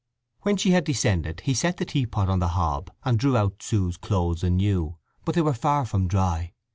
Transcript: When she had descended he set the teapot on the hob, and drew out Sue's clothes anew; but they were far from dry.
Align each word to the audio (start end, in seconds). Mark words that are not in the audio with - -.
When 0.41 0.57
she 0.57 0.71
had 0.71 0.83
descended 0.85 1.41
he 1.41 1.53
set 1.53 1.77
the 1.77 1.85
teapot 1.85 2.27
on 2.27 2.39
the 2.39 2.47
hob, 2.57 2.89
and 3.03 3.19
drew 3.19 3.37
out 3.37 3.61
Sue's 3.61 3.97
clothes 3.97 4.43
anew; 4.43 4.97
but 5.25 5.35
they 5.35 5.43
were 5.43 5.53
far 5.53 5.85
from 5.85 6.07
dry. 6.07 6.53